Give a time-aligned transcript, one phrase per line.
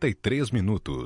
[0.00, 1.04] 53 minutos.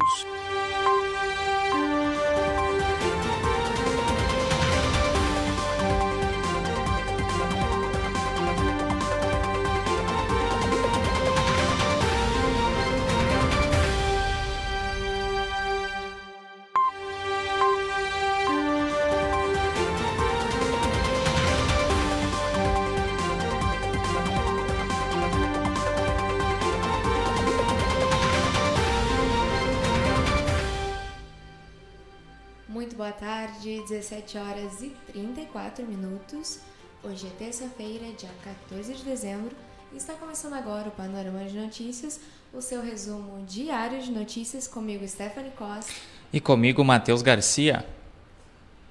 [33.04, 36.60] Boa tarde, 17 horas e 34 minutos.
[37.02, 39.54] Hoje é terça-feira, dia 14 de dezembro,
[39.92, 42.18] e está começando agora o Panorama de Notícias,
[42.50, 45.92] o seu resumo diário de notícias comigo, Stephanie Costa.
[46.32, 47.84] E comigo, Matheus Garcia.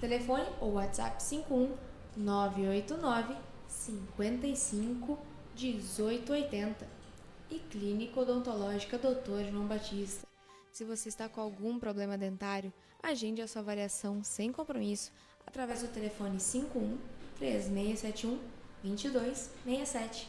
[0.00, 1.72] Telefone ou WhatsApp 51
[2.16, 3.36] 989
[3.68, 5.16] 55
[5.56, 7.05] 1880
[7.50, 9.50] e Clínica Odontológica Dr.
[9.50, 10.26] João Batista.
[10.72, 15.12] Se você está com algum problema dentário, agende a sua avaliação sem compromisso
[15.46, 16.98] através do telefone 51
[17.38, 18.38] 3671
[18.82, 20.28] 2267.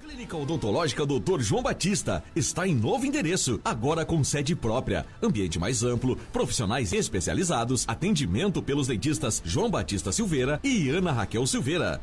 [0.00, 1.40] Clínica Odontológica Dr.
[1.40, 7.84] João Batista está em novo endereço, agora com sede própria, ambiente mais amplo, profissionais especializados,
[7.88, 12.02] atendimento pelos dentistas João Batista Silveira e Ana Raquel Silveira.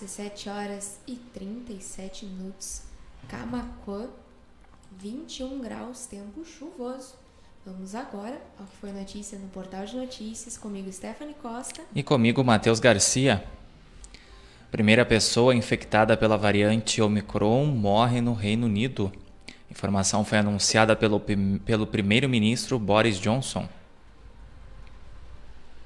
[0.00, 2.82] 17 horas e 37 minutos.
[3.26, 4.06] Camacuã,
[4.96, 7.14] 21 graus, tempo chuvoso.
[7.66, 11.82] Vamos agora ao que foi notícia no portal de notícias, comigo Stephanie Costa.
[11.92, 13.44] E comigo, Matheus Garcia.
[14.70, 19.10] Primeira pessoa infectada pela variante Omicron morre no Reino Unido.
[19.68, 21.20] Informação foi anunciada pelo,
[21.64, 23.68] pelo primeiro-ministro Boris Johnson.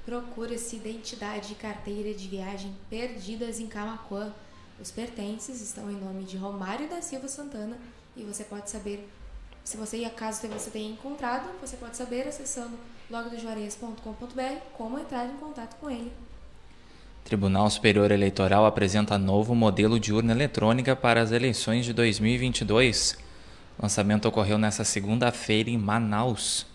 [0.04, 4.32] Procura-se identidade e carteira de viagem perdidas em Camacuã.
[4.80, 7.78] Os pertences estão em nome de Romário da Silva Santana
[8.16, 9.08] e você pode saber,
[9.62, 12.76] se você caso você tenha encontrado, você pode saber acessando
[13.08, 16.12] blogdojuarez.com.br como entrar em contato com ele.
[17.24, 23.16] Tribunal Superior Eleitoral apresenta novo modelo de urna eletrônica para as eleições de 2022.
[23.78, 26.66] O lançamento ocorreu nesta segunda-feira em Manaus.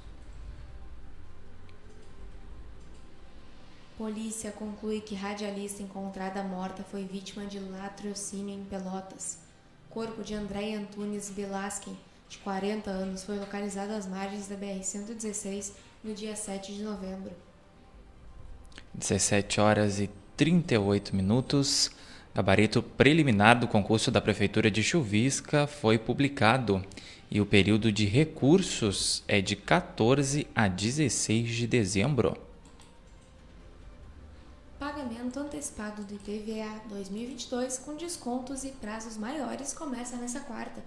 [3.98, 9.40] Polícia conclui que radialista encontrada morta foi vítima de latrocínio em Pelotas.
[9.90, 11.98] Corpo de Andréia Antunes Velasquez,
[12.30, 15.72] de 40 anos, foi localizado às margens da BR-116
[16.04, 17.32] no dia 7 de novembro.
[18.94, 21.90] 17 horas e 38 minutos.
[22.36, 26.86] Gabarito preliminar do concurso da Prefeitura de Chuvisca foi publicado
[27.32, 32.47] e o período de recursos é de 14 a 16 de dezembro.
[35.08, 40.84] Pagamento antecipado do IPVA 2022 com descontos e prazos maiores começa nesta quarta.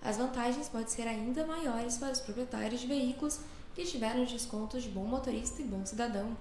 [0.00, 3.40] As vantagens podem ser ainda maiores para os proprietários de veículos
[3.74, 6.36] que tiveram descontos de bom motorista e bom cidadão.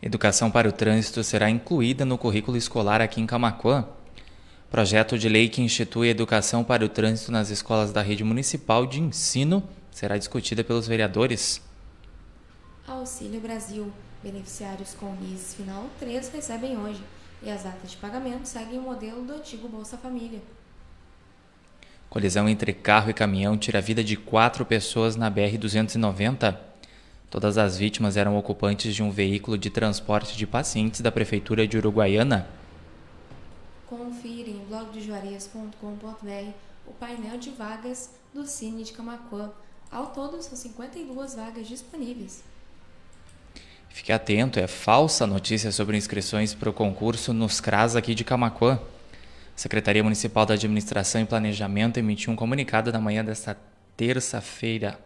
[0.00, 3.88] Educação para o trânsito será incluída no currículo escolar aqui em Camacuã.
[4.70, 9.00] Projeto de lei que institui educação para o trânsito nas escolas da rede municipal de
[9.00, 11.60] ensino será discutida pelos vereadores.
[12.86, 13.92] Auxílio Brasil.
[14.26, 17.00] Beneficiários com RIS final 3 recebem hoje
[17.40, 20.42] e as datas de pagamento seguem o modelo do antigo Bolsa Família.
[22.10, 26.58] Colisão entre carro e caminhão tira a vida de quatro pessoas na BR-290.
[27.30, 31.78] Todas as vítimas eram ocupantes de um veículo de transporte de pacientes da Prefeitura de
[31.78, 32.48] Uruguaiana.
[33.86, 36.50] Confira em blogdejuarez.com.br
[36.84, 39.52] o painel de vagas do Cine de Camacuã.
[39.88, 42.42] Ao todo, são 52 vagas disponíveis.
[43.96, 48.74] Fique atento, é falsa notícia sobre inscrições para o concurso nos CRAS aqui de Camacuã.
[48.74, 53.56] A Secretaria Municipal da Administração e Planejamento emitiu um comunicado na manhã desta
[53.96, 55.00] terça-feira.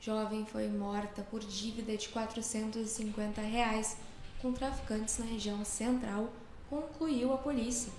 [0.00, 3.96] Jovem foi morta por dívida de 450 reais
[4.40, 6.32] com traficantes na região central,
[6.70, 7.92] concluiu a polícia.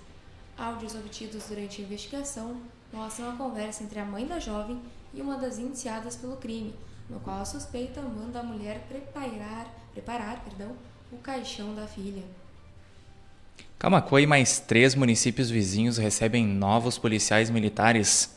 [0.56, 2.56] Áudios obtidos durante a investigação
[2.90, 4.80] mostram a conversa entre a mãe da jovem
[5.12, 6.74] e uma das indiciadas pelo crime,
[7.08, 10.72] no qual a suspeita manda a mulher preparar, preparar perdão,
[11.10, 12.22] o caixão da filha.
[13.78, 18.36] Camacuã e mais três municípios vizinhos recebem novos policiais militares.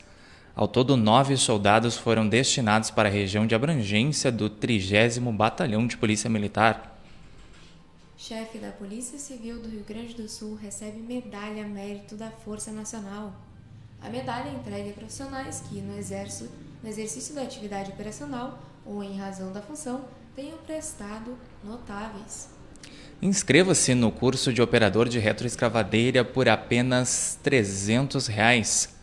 [0.56, 5.98] Ao todo, nove soldados foram destinados para a região de abrangência do 30 Batalhão de
[5.98, 7.00] Polícia Militar.
[8.18, 13.34] Chefe da Polícia Civil do Rio Grande do Sul recebe medalha mérito da Força Nacional.
[14.00, 19.04] A medalha é entregue a profissionais que, no exército, no exercício da atividade operacional ou
[19.04, 20.06] em razão da função,
[20.36, 22.50] tenham prestado notáveis.
[23.22, 28.96] Inscreva-se no curso de operador de retroescavadeira por apenas 300 reais.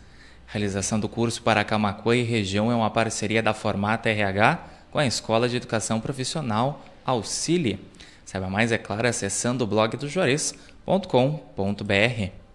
[0.46, 5.06] realização do curso para Camacuã e região é uma parceria da Formata RH com a
[5.06, 7.78] Escola de Educação Profissional Auxílio.
[8.24, 12.47] Saiba mais, é claro, acessando o blog do Juarez.com.br.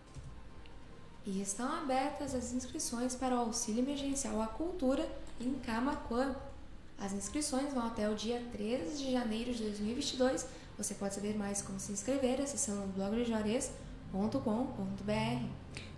[1.26, 5.08] E estão abertas as inscrições para o auxílio emergencial à cultura
[5.40, 6.36] em Camacuã.
[7.00, 10.46] As inscrições vão até o dia 13 de janeiro de 2022.
[10.78, 15.46] Você pode saber mais como se inscrever acessando blogdejuarez.com.br.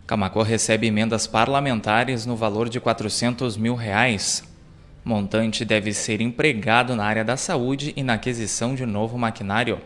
[0.06, 4.44] Camacuã recebe emendas parlamentares no valor de 400 mil reais.
[5.04, 9.81] Montante deve ser empregado na área da saúde e na aquisição de novo maquinário.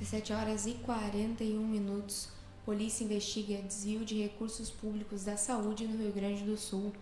[0.00, 2.31] 17 horas e 41 minutos.
[2.64, 6.92] Polícia investiga desvio de recursos públicos da saúde no Rio Grande do Sul.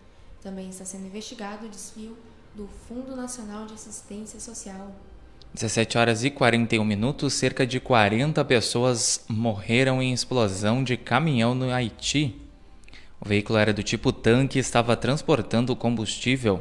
[0.41, 2.17] Também está sendo investigado o desvio
[2.55, 4.91] do Fundo Nacional de Assistência Social.
[5.53, 11.71] 17 horas e 41 minutos, cerca de 40 pessoas morreram em explosão de caminhão no
[11.71, 12.41] Haiti.
[13.19, 16.59] O veículo era do tipo tanque e estava transportando combustível.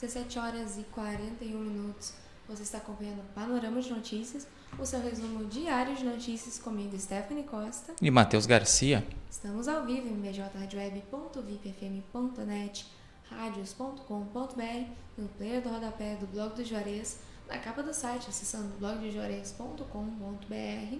[0.00, 2.23] 17 horas e 41 minutos.
[2.48, 4.48] Você está acompanhando o Panorama de Notícias,
[4.78, 7.94] o seu resumo diário de notícias comigo, Stephanie Costa.
[8.02, 9.02] E Matheus Garcia.
[9.30, 12.86] Estamos ao vivo em bjradioweb.vipfm.net,
[13.30, 20.98] radios.com.br, no player do rodapé do blog do Juarez, na capa do site acessando blogdojuarez.com.br,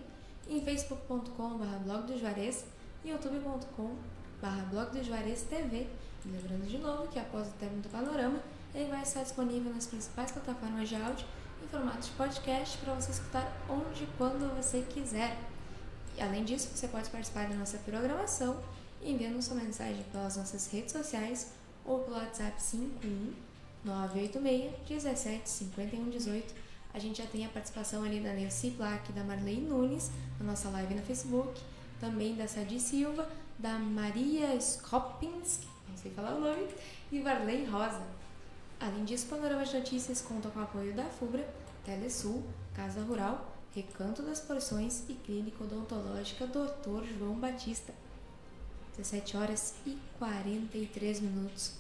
[0.49, 2.65] em facebook.com.br blog do Juarez
[3.05, 5.87] e youtube.com.br blog do Juarez TV.
[6.25, 8.41] E lembrando de novo que após o término do panorama,
[8.75, 11.27] ele vai estar disponível nas principais plataformas de áudio
[11.63, 15.39] em formato de podcast para você escutar onde e quando você quiser.
[16.17, 18.61] E, além disso, você pode participar da nossa programação
[19.03, 21.53] enviando sua mensagem pelas nossas redes sociais
[21.85, 23.33] ou pelo WhatsApp 51
[23.85, 26.55] 986 17 51 18.
[26.95, 30.69] A gente já tem a participação ali da Nelci Black da Marley Nunes na nossa
[30.71, 31.61] live no Facebook,
[32.01, 33.29] também da Sadi Silva,
[33.59, 36.69] da Maria Skopinski, não sei falar o nome,
[37.11, 38.03] e Varley Rosa.
[38.81, 41.47] Além disso, o Panorama de Notícias conta com o apoio da FUBRA,
[41.85, 42.43] Telesul,
[42.75, 47.05] Casa Rural, Recanto das Porções e Clínica Odontológica Dr.
[47.19, 47.93] João Batista.
[48.97, 51.73] 17 horas e 43 minutos.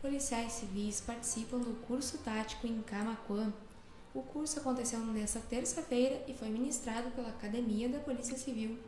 [0.00, 3.52] Policiais civis participam do curso tático em Camacuã.
[4.14, 8.78] O curso aconteceu nesta terça-feira e foi ministrado pela Academia da Polícia Civil.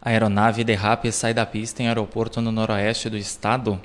[0.00, 3.80] A aeronave derrapa e sai da pista em aeroporto no noroeste do estado.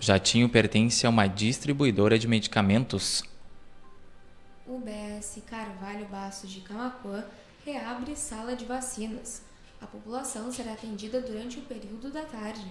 [0.00, 3.24] O jatinho pertence a uma distribuidora de medicamentos.
[4.64, 7.24] O BS Carvalho Bastos de Camacuã
[7.66, 9.42] reabre sala de vacinas.
[9.82, 12.64] A população será atendida durante o período da tarde.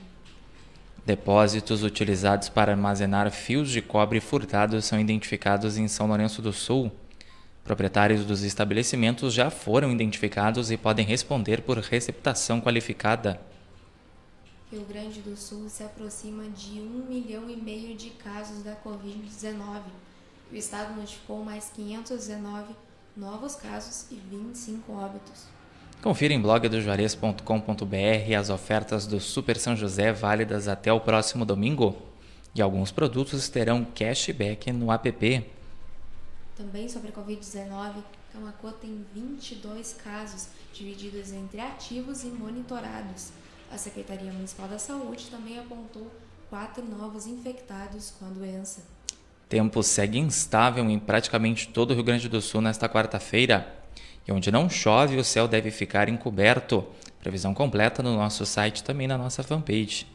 [1.05, 6.89] Depósitos utilizados para armazenar fios de cobre furtados são identificados em São Lourenço do Sul.
[7.61, 13.37] Proprietários dos estabelecimentos já foram identificados e podem responder por receptação qualificada.
[14.69, 19.81] Rio Grande do Sul se aproxima de um milhão e meio de casos da Covid-19.
[20.51, 22.75] O estado notificou mais 519
[23.15, 25.45] novos casos e 25 óbitos.
[26.01, 31.95] Confira em blogdojuarez.com.br as ofertas do Super São José válidas até o próximo domingo.
[32.53, 35.45] E alguns produtos terão cashback no app.
[36.57, 43.31] Também sobre a Covid-19, Camacuã tem 22 casos, divididos entre ativos e monitorados.
[43.71, 46.11] A Secretaria Municipal da Saúde também apontou
[46.49, 48.83] quatro novos infectados com a doença.
[49.49, 53.75] Tempo segue instável em praticamente todo o Rio Grande do Sul nesta quarta-feira.
[54.27, 56.85] E onde não chove, o céu deve ficar encoberto.
[57.19, 60.07] Previsão completa no nosso site também na nossa fanpage.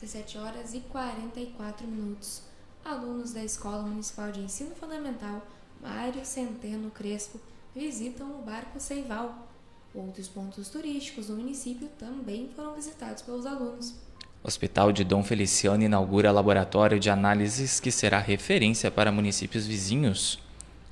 [0.00, 2.42] 17 horas e 44 minutos.
[2.84, 5.42] Alunos da Escola Municipal de Ensino Fundamental
[5.80, 7.40] Mário Centeno Crespo
[7.74, 9.46] visitam o Barco Seival.
[9.94, 13.94] Outros pontos turísticos do município também foram visitados pelos alunos.
[14.42, 20.38] O Hospital de Dom Feliciano inaugura laboratório de análises que será referência para municípios vizinhos.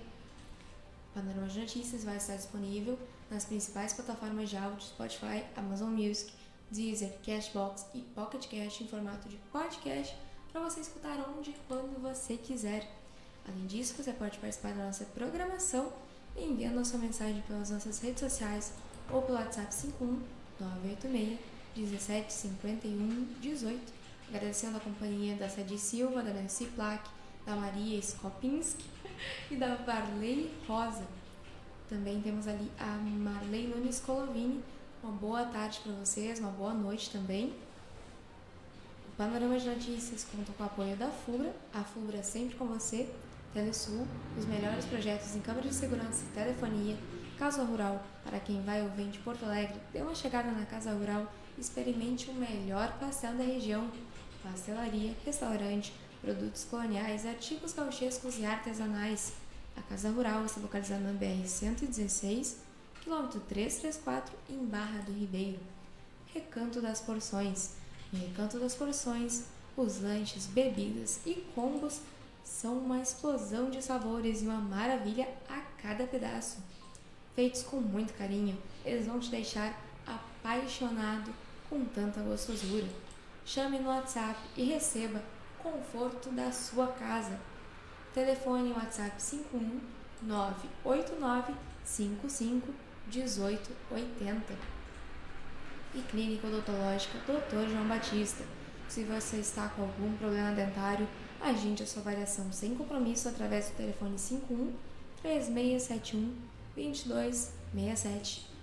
[1.11, 2.97] O Panorama de Notícias vai estar disponível
[3.29, 6.33] nas principais plataformas de áudio Spotify, Amazon Music,
[6.71, 10.17] Deezer, Cashbox e Pocket Cast em formato de podcast
[10.55, 12.89] para você escutar onde e quando você quiser.
[13.45, 15.91] Além disso, você pode participar da nossa programação
[16.33, 18.73] enviando a sua mensagem pelas nossas redes sociais
[19.11, 20.17] ou pelo WhatsApp 51
[20.57, 21.39] 986
[21.75, 23.93] 17 51 18.
[24.29, 27.09] Agradecendo a companhia da Sadi Silva, da Nancy Plaque,
[27.45, 28.85] da Maria Skopinski
[29.51, 31.05] e da Varley Rosa.
[31.89, 34.63] Também temos ali a Marley Nunes Colovini.
[35.03, 37.53] Uma boa tarde para vocês, uma boa noite também.
[39.17, 43.09] Panorama de Notícias conta com o apoio da FUBRA, a FUBRA é sempre com você,
[43.53, 44.05] Telesul,
[44.37, 46.97] os melhores projetos em câmera de segurança e telefonia,
[47.37, 50.91] Casa Rural, para quem vai ou vem de Porto Alegre, dê uma chegada na Casa
[50.91, 53.89] Rural experimente o melhor pastel da região.
[54.43, 59.31] Pastelaria, restaurante, produtos coloniais, artigos gauchescos e artesanais.
[59.77, 62.55] A Casa Rural está localizada na BR-116,
[63.01, 65.59] quilômetro 334, em Barra do Ribeiro.
[66.33, 67.84] Recanto das Porções
[68.15, 69.43] no Recanto das Porções,
[69.75, 71.99] os lanches, bebidas e combos
[72.43, 76.59] são uma explosão de sabores e uma maravilha a cada pedaço.
[77.35, 81.33] Feitos com muito carinho, eles vão te deixar apaixonado
[81.69, 82.87] com tanta gostosura.
[83.45, 85.21] Chame no WhatsApp e receba
[85.61, 87.37] conforto da sua casa.
[88.13, 89.81] Telefone WhatsApp 51
[90.21, 91.53] 989
[91.83, 92.73] 55
[93.11, 94.74] 1880
[95.95, 97.69] e Clínica Odontológica Dr.
[97.71, 98.43] João Batista.
[98.87, 101.07] Se você está com algum problema dentário,
[101.41, 104.73] agende a sua avaliação sem compromisso através do telefone 51
[105.21, 106.33] 3671
[106.75, 108.55] 2267.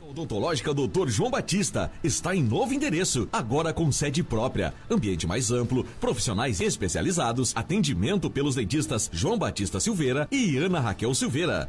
[0.00, 1.08] Odontológica Dr.
[1.08, 7.52] João Batista está em novo endereço, agora com sede própria, ambiente mais amplo, profissionais especializados,
[7.54, 11.68] atendimento pelos dentistas João Batista Silveira e Ana Raquel Silveira.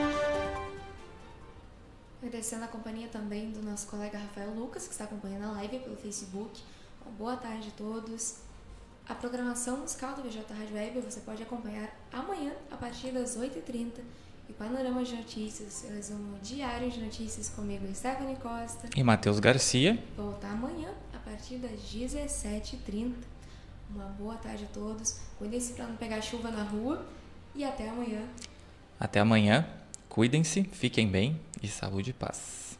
[2.31, 5.97] Agradecendo a companhia também do nosso colega Rafael Lucas, que está acompanhando a live pelo
[5.97, 6.61] Facebook.
[7.05, 8.37] Uma boa tarde a todos.
[9.05, 13.99] A programação musical do VJ Rádio Web você pode acompanhar amanhã a partir das 8h30
[14.47, 20.01] e Panorama de Notícias, resumo diário de notícias comigo, Stephanie Costa e Matheus Garcia.
[20.15, 23.11] Voltar amanhã a partir das 17h30.
[23.93, 25.19] Uma boa tarde a todos.
[25.37, 27.05] Cuidem-se para não pegar chuva na rua
[27.53, 28.25] e até amanhã.
[28.97, 29.80] Até amanhã.
[30.11, 32.70] Cuidem-se, fiquem bem e saúde e paz.